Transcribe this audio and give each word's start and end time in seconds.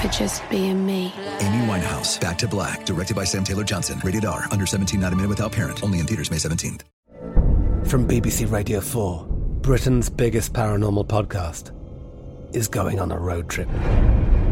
for 0.00 0.08
just 0.08 0.48
being 0.48 0.84
me. 0.86 1.12
Amy 1.40 1.66
Winehouse, 1.66 2.20
Back 2.20 2.38
to 2.38 2.48
Black, 2.48 2.86
directed 2.86 3.16
by 3.16 3.24
Sam 3.24 3.44
Taylor 3.44 3.64
Johnson. 3.64 4.00
Rated 4.04 4.24
R, 4.24 4.44
under 4.50 4.66
17, 4.66 5.00
not 5.00 5.12
a 5.12 5.16
minute 5.16 5.28
without 5.28 5.52
parent. 5.52 5.82
Only 5.82 5.98
in 5.98 6.06
theaters 6.06 6.30
May 6.30 6.36
17th. 6.36 6.82
From 7.86 8.06
BBC 8.06 8.50
Radio 8.50 8.80
4, 8.80 9.26
Britain's 9.60 10.08
biggest 10.08 10.52
paranormal 10.52 11.06
podcast 11.06 11.74
is 12.54 12.68
going 12.68 13.00
on 13.00 13.10
a 13.12 13.18
road 13.18 13.48
trip. 13.48 13.68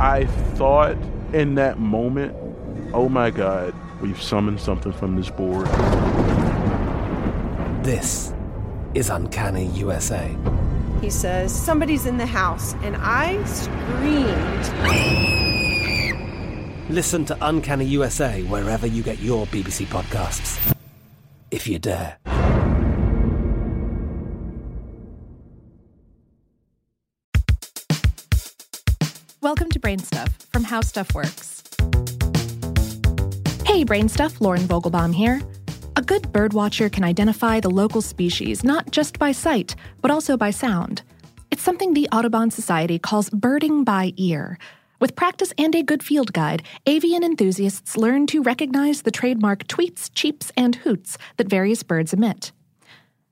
I 0.00 0.26
thought 0.54 0.96
in 1.32 1.54
that 1.56 1.78
moment, 1.78 2.34
oh 2.94 3.08
my 3.08 3.30
God, 3.30 3.74
we've 4.00 4.20
summoned 4.20 4.60
something 4.60 4.92
from 4.92 5.16
this 5.16 5.30
board. 5.30 5.66
This 7.84 8.32
is 8.94 9.10
Uncanny 9.10 9.66
USA 9.66 10.36
he 11.02 11.10
says, 11.10 11.52
Somebody's 11.54 12.06
in 12.06 12.16
the 12.16 12.24
house. 12.24 12.74
And 12.82 12.96
I 12.98 13.42
screamed. 13.44 14.62
Listen 16.88 17.24
to 17.26 17.36
Uncanny 17.42 17.84
USA 17.86 18.42
wherever 18.44 18.86
you 18.86 19.02
get 19.02 19.18
your 19.18 19.46
BBC 19.46 19.86
podcasts, 19.86 20.74
if 21.50 21.66
you 21.66 21.78
dare. 21.78 22.16
Welcome 29.40 29.70
to 29.70 29.80
Brain 29.80 29.98
Stuff 29.98 30.28
from 30.52 30.62
How 30.62 30.82
Stuff 30.82 31.14
Works. 31.14 31.64
Hey, 33.66 33.82
Brain 33.82 34.08
Stuff, 34.08 34.40
Lauren 34.40 34.62
Vogelbaum 34.62 35.12
here. 35.12 35.42
A 35.94 36.00
good 36.00 36.22
birdwatcher 36.22 36.90
can 36.90 37.04
identify 37.04 37.60
the 37.60 37.68
local 37.68 38.00
species 38.00 38.64
not 38.64 38.90
just 38.90 39.18
by 39.18 39.30
sight, 39.30 39.76
but 40.00 40.10
also 40.10 40.38
by 40.38 40.50
sound. 40.50 41.02
It's 41.50 41.60
something 41.60 41.92
the 41.92 42.08
Audubon 42.10 42.50
Society 42.50 42.98
calls 42.98 43.28
birding 43.28 43.84
by 43.84 44.14
ear. 44.16 44.58
With 45.00 45.16
practice 45.16 45.52
and 45.58 45.74
a 45.74 45.82
good 45.82 46.02
field 46.02 46.32
guide, 46.32 46.62
avian 46.86 47.22
enthusiasts 47.22 47.98
learn 47.98 48.26
to 48.28 48.42
recognize 48.42 49.02
the 49.02 49.10
trademark 49.10 49.64
tweets, 49.64 50.08
cheeps, 50.14 50.50
and 50.56 50.76
hoots 50.76 51.18
that 51.36 51.50
various 51.50 51.82
birds 51.82 52.14
emit. 52.14 52.52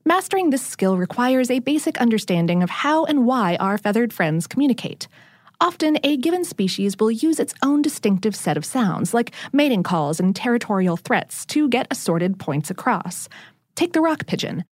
Mastering 0.05 0.51
this 0.51 0.67
skill 0.67 0.99
requires 0.99 1.51
a 1.51 1.61
basic 1.61 1.97
understanding 1.97 2.63
of 2.63 2.69
how 2.69 3.07
and 3.07 3.25
why 3.25 3.57
our 3.57 3.79
feathered 3.79 4.13
friends 4.13 4.47
communicate. 4.47 5.09
Often, 5.63 5.99
a 6.03 6.17
given 6.17 6.45
species 6.45 6.97
will 6.99 7.11
use 7.11 7.39
its 7.39 7.53
own 7.63 7.83
distinctive 7.83 8.35
set 8.35 8.57
of 8.57 8.65
sounds, 8.65 9.13
like 9.13 9.33
mating 9.53 9.83
calls 9.83 10.19
and 10.19 10.35
territorial 10.35 10.97
threats, 10.97 11.45
to 11.47 11.69
get 11.69 11.87
assorted 11.91 12.39
points 12.39 12.71
across. 12.71 13.29
Take 13.75 13.93
the 13.93 14.01
rock 14.01 14.27
pigeon. 14.27 14.65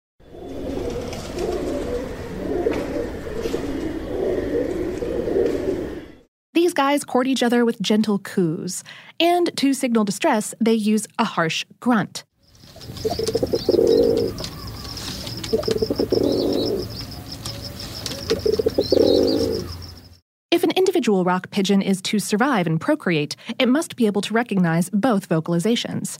These 6.53 6.73
guys 6.73 7.03
court 7.03 7.27
each 7.27 7.43
other 7.43 7.65
with 7.65 7.81
gentle 7.81 8.19
coos, 8.19 8.83
and 9.19 9.55
to 9.57 9.73
signal 9.73 10.05
distress, 10.05 10.55
they 10.61 10.73
use 10.73 11.05
a 11.19 11.25
harsh 11.25 11.65
grunt. 11.81 12.23
If 20.49 20.63
an 20.63 20.71
individual 20.71 21.25
rock 21.25 21.51
pigeon 21.51 21.81
is 21.81 22.01
to 22.03 22.19
survive 22.19 22.67
and 22.67 22.79
procreate, 22.79 23.35
it 23.59 23.67
must 23.67 23.97
be 23.97 24.05
able 24.05 24.21
to 24.21 24.33
recognize 24.33 24.89
both 24.91 25.27
vocalizations. 25.27 26.19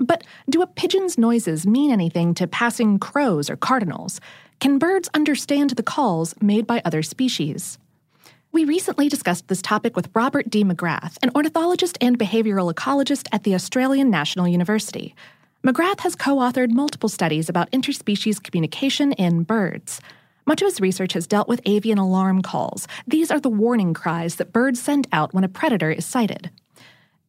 But 0.00 0.24
do 0.48 0.60
a 0.60 0.66
pigeon's 0.66 1.16
noises 1.16 1.68
mean 1.68 1.92
anything 1.92 2.34
to 2.34 2.48
passing 2.48 2.98
crows 2.98 3.48
or 3.48 3.56
cardinals? 3.56 4.20
Can 4.58 4.78
birds 4.78 5.08
understand 5.14 5.70
the 5.70 5.84
calls 5.84 6.34
made 6.42 6.66
by 6.66 6.82
other 6.84 7.04
species? 7.04 7.78
We 8.50 8.64
recently 8.64 9.08
discussed 9.08 9.46
this 9.46 9.62
topic 9.62 9.94
with 9.94 10.10
Robert 10.14 10.50
D. 10.50 10.64
Magrath, 10.64 11.16
an 11.22 11.30
ornithologist 11.36 11.96
and 12.00 12.18
behavioral 12.18 12.74
ecologist 12.74 13.28
at 13.30 13.44
the 13.44 13.54
Australian 13.54 14.10
National 14.10 14.48
University. 14.48 15.14
Magrath 15.64 16.00
has 16.00 16.16
co 16.16 16.38
authored 16.38 16.72
multiple 16.72 17.08
studies 17.08 17.48
about 17.48 17.70
interspecies 17.70 18.42
communication 18.42 19.12
in 19.12 19.44
birds. 19.44 20.00
Much 20.50 20.62
of 20.62 20.66
his 20.66 20.80
research 20.80 21.12
has 21.12 21.28
dealt 21.28 21.46
with 21.46 21.60
avian 21.64 21.96
alarm 21.96 22.42
calls. 22.42 22.88
These 23.06 23.30
are 23.30 23.38
the 23.38 23.48
warning 23.48 23.94
cries 23.94 24.34
that 24.34 24.52
birds 24.52 24.82
send 24.82 25.06
out 25.12 25.32
when 25.32 25.44
a 25.44 25.48
predator 25.48 25.92
is 25.92 26.04
sighted. 26.04 26.50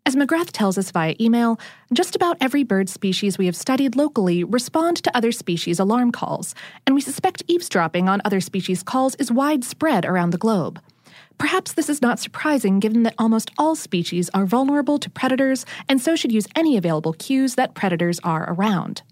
As 0.07 0.15
Magrath 0.15 0.49
tells 0.51 0.75
us 0.75 0.89
via 0.89 1.13
email, 1.21 1.59
just 1.93 2.15
about 2.15 2.37
every 2.41 2.63
bird 2.63 2.89
species 2.89 3.37
we 3.37 3.45
have 3.45 3.55
studied 3.55 3.95
locally 3.95 4.43
respond 4.43 4.97
to 5.03 5.15
other 5.15 5.31
species' 5.31 5.77
alarm 5.77 6.11
calls, 6.11 6.55
and 6.87 6.95
we 6.95 7.01
suspect 7.01 7.43
eavesdropping 7.47 8.09
on 8.09 8.23
other 8.25 8.41
species' 8.41 8.81
calls 8.81 9.13
is 9.17 9.31
widespread 9.31 10.03
around 10.03 10.31
the 10.31 10.39
globe. 10.39 10.81
Perhaps 11.37 11.73
this 11.73 11.89
is 11.89 12.01
not 12.01 12.17
surprising 12.17 12.79
given 12.79 13.03
that 13.03 13.13
almost 13.19 13.51
all 13.55 13.75
species 13.75 14.31
are 14.33 14.47
vulnerable 14.47 14.97
to 14.97 15.11
predators 15.11 15.63
and 15.87 16.01
so 16.01 16.15
should 16.15 16.31
use 16.31 16.47
any 16.55 16.75
available 16.75 17.13
cues 17.13 17.53
that 17.53 17.75
predators 17.75 18.19
are 18.23 18.51
around. 18.51 19.03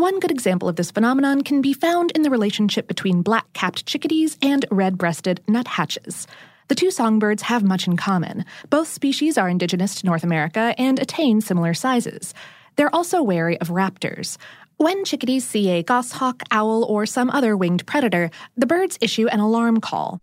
One 0.00 0.18
good 0.18 0.30
example 0.30 0.66
of 0.66 0.76
this 0.76 0.90
phenomenon 0.90 1.42
can 1.42 1.60
be 1.60 1.74
found 1.74 2.10
in 2.12 2.22
the 2.22 2.30
relationship 2.30 2.88
between 2.88 3.20
black 3.20 3.52
capped 3.52 3.84
chickadees 3.84 4.38
and 4.40 4.64
red 4.70 4.96
breasted 4.96 5.42
nuthatches. 5.46 6.26
The 6.68 6.74
two 6.74 6.90
songbirds 6.90 7.42
have 7.42 7.62
much 7.62 7.86
in 7.86 7.98
common. 7.98 8.46
Both 8.70 8.88
species 8.88 9.36
are 9.36 9.46
indigenous 9.46 9.96
to 9.96 10.06
North 10.06 10.24
America 10.24 10.74
and 10.78 10.98
attain 10.98 11.42
similar 11.42 11.74
sizes. 11.74 12.32
They're 12.76 12.94
also 12.94 13.22
wary 13.22 13.60
of 13.60 13.68
raptors. 13.68 14.38
When 14.78 15.04
chickadees 15.04 15.46
see 15.46 15.68
a 15.68 15.82
goshawk, 15.82 16.44
owl, 16.50 16.82
or 16.84 17.04
some 17.04 17.28
other 17.28 17.54
winged 17.54 17.84
predator, 17.84 18.30
the 18.56 18.64
birds 18.64 18.96
issue 19.02 19.28
an 19.28 19.40
alarm 19.40 19.82
call. 19.82 20.22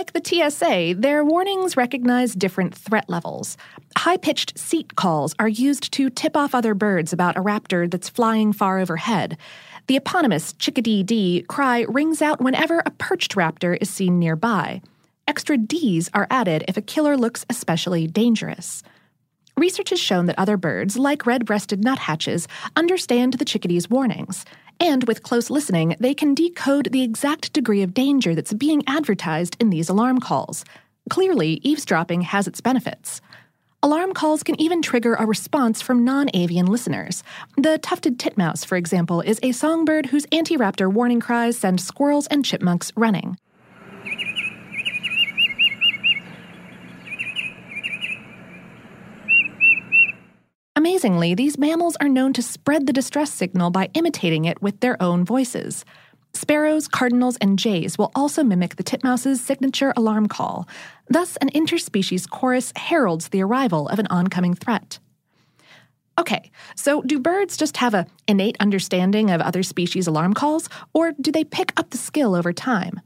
Like 0.00 0.14
the 0.14 0.50
TSA, 0.50 0.94
their 0.98 1.22
warnings 1.22 1.76
recognize 1.76 2.34
different 2.34 2.74
threat 2.74 3.10
levels. 3.10 3.58
High 3.98 4.16
pitched 4.16 4.58
seet 4.58 4.96
calls 4.96 5.34
are 5.38 5.46
used 5.46 5.92
to 5.92 6.08
tip 6.08 6.38
off 6.38 6.54
other 6.54 6.72
birds 6.72 7.12
about 7.12 7.36
a 7.36 7.42
raptor 7.42 7.88
that's 7.90 8.08
flying 8.08 8.54
far 8.54 8.78
overhead. 8.78 9.36
The 9.88 9.96
eponymous 9.96 10.54
chickadee 10.54 11.02
dee 11.02 11.44
cry 11.50 11.84
rings 11.86 12.22
out 12.22 12.40
whenever 12.40 12.82
a 12.86 12.92
perched 12.92 13.34
raptor 13.34 13.76
is 13.78 13.90
seen 13.90 14.18
nearby. 14.18 14.80
Extra 15.28 15.58
Ds 15.58 16.08
are 16.14 16.26
added 16.30 16.64
if 16.66 16.78
a 16.78 16.82
killer 16.82 17.18
looks 17.18 17.44
especially 17.50 18.06
dangerous. 18.06 18.82
Research 19.58 19.90
has 19.90 20.00
shown 20.00 20.24
that 20.24 20.38
other 20.38 20.56
birds, 20.56 20.96
like 20.96 21.26
red 21.26 21.44
breasted 21.44 21.84
nuthatches, 21.84 22.48
understand 22.74 23.34
the 23.34 23.44
chickadee's 23.44 23.90
warnings. 23.90 24.46
And 24.80 25.04
with 25.04 25.22
close 25.22 25.50
listening, 25.50 25.94
they 26.00 26.14
can 26.14 26.34
decode 26.34 26.90
the 26.90 27.02
exact 27.02 27.52
degree 27.52 27.82
of 27.82 27.92
danger 27.92 28.34
that's 28.34 28.54
being 28.54 28.82
advertised 28.86 29.56
in 29.60 29.68
these 29.68 29.90
alarm 29.90 30.20
calls. 30.20 30.64
Clearly, 31.10 31.60
eavesdropping 31.62 32.22
has 32.22 32.48
its 32.48 32.62
benefits. 32.62 33.20
Alarm 33.82 34.14
calls 34.14 34.42
can 34.42 34.60
even 34.60 34.82
trigger 34.82 35.14
a 35.14 35.26
response 35.26 35.82
from 35.82 36.04
non 36.04 36.30
avian 36.34 36.66
listeners. 36.66 37.22
The 37.56 37.78
tufted 37.78 38.18
titmouse, 38.18 38.64
for 38.64 38.76
example, 38.76 39.20
is 39.20 39.38
a 39.42 39.52
songbird 39.52 40.06
whose 40.06 40.26
anti 40.32 40.56
raptor 40.56 40.90
warning 40.90 41.20
cries 41.20 41.58
send 41.58 41.80
squirrels 41.80 42.26
and 42.26 42.44
chipmunks 42.44 42.90
running. 42.96 43.36
Amazingly, 50.80 51.34
these 51.34 51.58
mammals 51.58 51.94
are 52.00 52.08
known 52.08 52.32
to 52.32 52.40
spread 52.40 52.86
the 52.86 52.92
distress 52.94 53.30
signal 53.30 53.70
by 53.70 53.90
imitating 53.92 54.46
it 54.46 54.62
with 54.62 54.80
their 54.80 55.00
own 55.02 55.26
voices. 55.26 55.84
Sparrows, 56.32 56.88
cardinals, 56.88 57.36
and 57.36 57.58
jays 57.58 57.98
will 57.98 58.10
also 58.14 58.42
mimic 58.42 58.76
the 58.76 58.82
titmouse's 58.82 59.42
signature 59.42 59.92
alarm 59.94 60.26
call. 60.26 60.66
Thus, 61.06 61.36
an 61.36 61.50
interspecies 61.50 62.26
chorus 62.26 62.72
heralds 62.76 63.28
the 63.28 63.42
arrival 63.42 63.88
of 63.88 63.98
an 63.98 64.06
oncoming 64.06 64.54
threat. 64.54 64.98
Okay, 66.18 66.50
so 66.76 67.02
do 67.02 67.18
birds 67.18 67.58
just 67.58 67.76
have 67.76 67.92
a 67.92 68.06
innate 68.26 68.56
understanding 68.58 69.30
of 69.30 69.42
other 69.42 69.62
species' 69.62 70.06
alarm 70.06 70.32
calls, 70.32 70.70
or 70.94 71.12
do 71.12 71.30
they 71.30 71.44
pick 71.44 71.74
up 71.76 71.90
the 71.90 71.98
skill 71.98 72.34
over 72.34 72.54
time? 72.54 73.02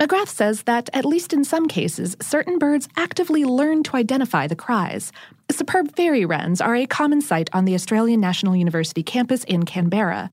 Magrath 0.00 0.28
says 0.28 0.64
that, 0.64 0.90
at 0.92 1.04
least 1.04 1.32
in 1.32 1.44
some 1.44 1.68
cases, 1.68 2.16
certain 2.20 2.58
birds 2.58 2.88
actively 2.96 3.44
learn 3.44 3.84
to 3.84 3.96
identify 3.96 4.48
the 4.48 4.56
cries. 4.56 5.12
Superb 5.52 5.94
fairy 5.94 6.24
wrens 6.24 6.60
are 6.60 6.74
a 6.74 6.84
common 6.86 7.20
sight 7.20 7.48
on 7.52 7.64
the 7.64 7.74
Australian 7.74 8.20
National 8.20 8.56
University 8.56 9.04
campus 9.04 9.44
in 9.44 9.64
Canberra. 9.64 10.30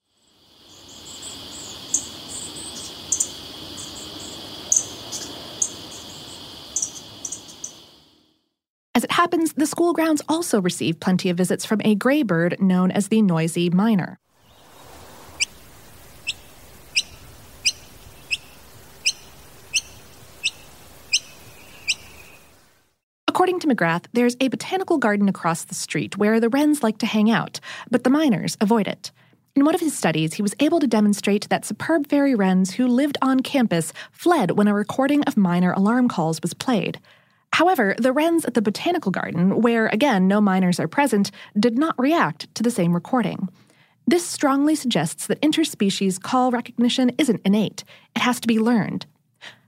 As 8.95 9.03
it 9.03 9.11
happens, 9.11 9.53
the 9.53 9.67
school 9.67 9.93
grounds 9.93 10.23
also 10.27 10.59
receive 10.59 10.99
plenty 10.99 11.29
of 11.29 11.37
visits 11.37 11.65
from 11.65 11.81
a 11.85 11.93
gray 11.93 12.23
bird 12.23 12.59
known 12.59 12.89
as 12.89 13.09
the 13.09 13.21
noisy 13.21 13.69
miner. 13.69 14.17
According 23.51 23.69
to 23.69 23.75
Magrath, 23.75 24.05
there's 24.13 24.37
a 24.39 24.47
botanical 24.47 24.97
garden 24.97 25.27
across 25.27 25.65
the 25.65 25.75
street 25.75 26.17
where 26.17 26.39
the 26.39 26.47
wrens 26.47 26.81
like 26.83 26.99
to 26.99 27.05
hang 27.05 27.29
out, 27.29 27.59
but 27.89 28.05
the 28.05 28.09
miners 28.09 28.55
avoid 28.61 28.87
it. 28.87 29.11
In 29.57 29.65
one 29.65 29.75
of 29.75 29.81
his 29.81 29.93
studies, 29.93 30.35
he 30.35 30.41
was 30.41 30.55
able 30.61 30.79
to 30.79 30.87
demonstrate 30.87 31.49
that 31.49 31.65
superb 31.65 32.07
fairy 32.07 32.33
wrens 32.33 32.71
who 32.71 32.87
lived 32.87 33.17
on 33.21 33.41
campus 33.41 33.91
fled 34.13 34.51
when 34.51 34.69
a 34.69 34.73
recording 34.73 35.21
of 35.25 35.35
miner 35.35 35.73
alarm 35.73 36.07
calls 36.07 36.41
was 36.41 36.53
played. 36.53 37.01
However, 37.51 37.93
the 37.97 38.13
wrens 38.13 38.45
at 38.45 38.53
the 38.53 38.61
botanical 38.61 39.11
garden, 39.11 39.61
where 39.61 39.87
again 39.87 40.29
no 40.29 40.39
miners 40.39 40.79
are 40.79 40.87
present, 40.87 41.29
did 41.59 41.77
not 41.77 41.99
react 41.99 42.55
to 42.55 42.63
the 42.63 42.71
same 42.71 42.93
recording. 42.93 43.49
This 44.07 44.25
strongly 44.25 44.75
suggests 44.75 45.27
that 45.27 45.41
interspecies 45.41 46.21
call 46.21 46.51
recognition 46.51 47.11
isn't 47.17 47.41
innate, 47.43 47.83
it 48.15 48.21
has 48.21 48.39
to 48.39 48.47
be 48.47 48.59
learned. 48.59 49.07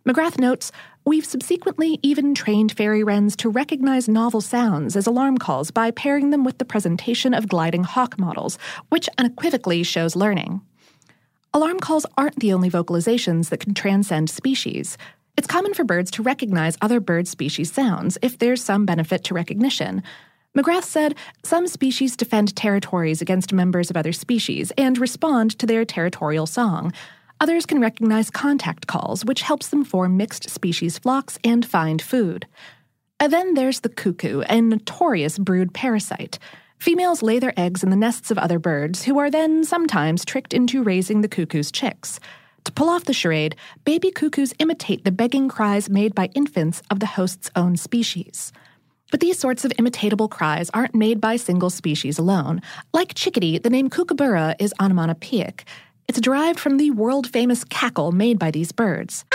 Magrath 0.08 0.38
notes 0.38 0.72
We've 1.06 1.26
subsequently 1.26 2.00
even 2.02 2.34
trained 2.34 2.72
fairy 2.72 3.04
wrens 3.04 3.36
to 3.38 3.50
recognize 3.50 4.08
novel 4.08 4.40
sounds 4.40 4.96
as 4.96 5.06
alarm 5.06 5.38
calls 5.38 5.70
by 5.70 5.92
pairing 5.92 6.30
them 6.30 6.46
with 6.46 6.60
the 6.60 6.66
presentation 6.66 7.34
of 7.34 7.50
gliding 7.50 7.84
hawk 7.84 8.18
models, 8.18 8.58
which 8.88 9.10
unequivocally 9.18 9.84
shows 9.84 10.16
learning. 10.16 10.62
Alarm 11.54 11.80
calls 11.80 12.06
aren't 12.18 12.40
the 12.40 12.54
only 12.54 12.70
vocalizations 12.70 13.50
that 13.50 13.60
can 13.60 13.74
transcend 13.74 14.30
species. 14.30 14.98
It's 15.36 15.48
common 15.48 15.74
for 15.74 15.84
birds 15.84 16.10
to 16.12 16.24
recognize 16.24 16.78
other 16.82 17.02
bird 17.02 17.28
species 17.28 17.72
sounds 17.72 18.18
if 18.22 18.40
there's 18.40 18.64
some 18.64 18.86
benefit 18.86 19.26
to 19.26 19.34
recognition. 19.34 20.04
Magrath 20.56 20.84
said 20.84 21.16
some 21.44 21.68
species 21.68 22.16
defend 22.16 22.56
territories 22.56 23.22
against 23.22 23.52
members 23.52 23.90
of 23.90 23.98
other 23.98 24.14
species 24.14 24.72
and 24.78 24.98
respond 24.98 25.58
to 25.60 25.66
their 25.66 25.84
territorial 25.84 26.46
song. 26.46 26.94
Others 27.44 27.66
can 27.66 27.82
recognize 27.82 28.30
contact 28.30 28.88
calls, 28.88 29.26
which 29.26 29.42
helps 29.42 29.68
them 29.68 29.84
form 29.84 30.16
mixed 30.16 30.50
species 30.50 30.98
flocks 30.98 31.38
and 31.44 31.66
find 31.66 32.02
food. 32.02 32.48
And 33.20 33.34
then 33.34 33.54
there's 33.54 33.82
the 33.82 33.90
cuckoo, 33.90 34.44
a 34.48 34.62
notorious 34.62 35.38
brood 35.38 35.74
parasite. 35.74 36.40
Females 36.80 37.22
lay 37.22 37.40
their 37.40 37.52
eggs 37.60 37.84
in 37.84 37.90
the 37.90 37.98
nests 37.98 38.32
of 38.32 38.38
other 38.38 38.60
birds, 38.60 39.04
who 39.04 39.20
are 39.20 39.30
then 39.30 39.66
sometimes 39.66 40.24
tricked 40.24 40.54
into 40.54 40.84
raising 40.84 41.20
the 41.20 41.28
cuckoo's 41.28 41.70
chicks. 41.70 42.18
To 42.64 42.72
pull 42.72 42.88
off 42.88 43.04
the 43.04 43.12
charade, 43.12 43.58
baby 43.84 44.10
cuckoos 44.10 44.54
imitate 44.58 45.04
the 45.04 45.12
begging 45.12 45.50
cries 45.50 45.90
made 45.90 46.16
by 46.16 46.30
infants 46.34 46.82
of 46.90 47.02
the 47.02 47.08
host's 47.08 47.52
own 47.58 47.76
species. 47.76 48.54
But 49.12 49.20
these 49.20 49.38
sorts 49.38 49.66
of 49.66 49.74
imitatable 49.74 50.30
cries 50.30 50.70
aren't 50.74 50.96
made 50.96 51.20
by 51.20 51.36
single 51.36 51.70
species 51.70 52.18
alone. 52.18 52.62
Like 52.94 53.16
chickadee, 53.16 53.58
the 53.58 53.70
name 53.70 53.90
kookaburra 53.90 54.56
is 54.60 54.74
onomatopoeic. 54.80 55.66
It's 56.08 56.20
derived 56.20 56.60
from 56.60 56.78
the 56.78 56.92
world 56.92 57.28
famous 57.28 57.64
cackle 57.64 58.12
made 58.12 58.38
by 58.38 58.52
these 58.52 58.72
birds. 58.72 59.26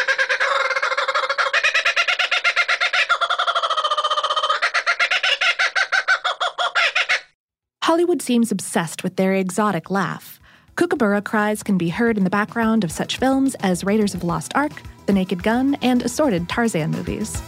Hollywood 7.82 8.20
seems 8.20 8.52
obsessed 8.52 9.02
with 9.02 9.16
their 9.16 9.32
exotic 9.32 9.90
laugh. 9.90 10.38
Kookaburra 10.76 11.22
cries 11.22 11.62
can 11.62 11.78
be 11.78 11.88
heard 11.88 12.18
in 12.18 12.24
the 12.24 12.30
background 12.30 12.84
of 12.84 12.92
such 12.92 13.16
films 13.16 13.56
as 13.60 13.82
Raiders 13.82 14.12
of 14.14 14.20
the 14.20 14.26
Lost 14.26 14.52
Ark, 14.54 14.82
The 15.06 15.12
Naked 15.12 15.42
Gun, 15.42 15.74
and 15.80 16.02
assorted 16.02 16.48
Tarzan 16.48 16.90
movies. 16.90 17.40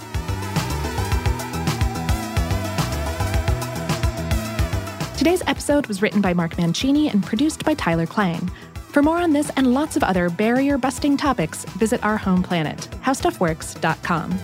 Today's 5.19 5.43
episode 5.47 5.87
was 5.87 6.00
written 6.00 6.23
by 6.23 6.33
Mark 6.33 6.57
Mancini 6.57 7.11
and 7.11 7.23
produced 7.23 7.62
by 7.62 7.75
Tyler 7.75 8.07
Klang. 8.07 8.50
For 8.93 9.03
more 9.03 9.19
on 9.19 9.33
this 9.33 9.51
and 9.51 9.73
lots 9.73 9.97
of 9.97 10.03
other 10.03 10.29
barrier 10.29 10.77
busting 10.77 11.17
topics, 11.17 11.65
visit 11.79 12.03
our 12.03 12.17
home 12.17 12.43
planet, 12.43 12.89
howstuffworks.com. 13.03 14.39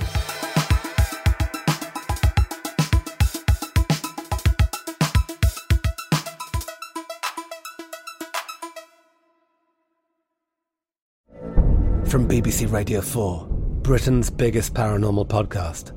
From 12.07 12.29
BBC 12.29 12.71
Radio 12.73 13.00
4, 13.00 13.47
Britain's 13.83 14.31
biggest 14.31 14.75
paranormal 14.75 15.26
podcast 15.26 15.93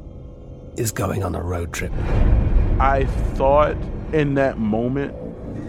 is 0.78 0.92
going 0.92 1.24
on 1.24 1.36
a 1.36 1.42
road 1.42 1.72
trip. 1.72 1.94
I 2.80 3.06
thought 3.36 3.78
in 4.12 4.34
that 4.34 4.58
moment, 4.58 5.14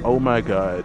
oh 0.02 0.18
my 0.18 0.40
God, 0.40 0.84